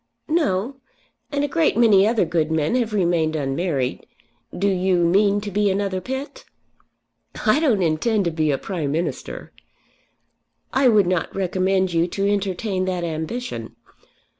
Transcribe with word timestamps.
"No; 0.27 0.77
and 1.31 1.43
a 1.43 1.47
great 1.47 1.77
many 1.77 2.07
other 2.07 2.25
good 2.25 2.49
men 2.51 2.73
have 2.73 2.91
remained 2.91 3.35
unmarried. 3.35 4.07
Do 4.57 4.67
you 4.67 5.05
mean 5.05 5.41
to 5.41 5.51
be 5.51 5.69
another 5.69 6.01
Pitt?" 6.01 6.43
"I 7.45 7.59
don't 7.59 7.83
intend 7.83 8.25
to 8.25 8.31
be 8.31 8.49
a 8.49 8.57
Prime 8.57 8.91
Minister." 8.91 9.51
"I 10.73 10.87
would 10.87 11.05
not 11.05 11.35
recommend 11.35 11.93
you 11.93 12.07
to 12.07 12.27
entertain 12.27 12.85
that 12.85 13.03
ambition. 13.03 13.75